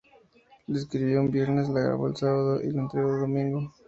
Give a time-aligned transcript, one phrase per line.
[0.65, 3.71] La escribió un viernes, la grabó el sábado y la entregó el domingo.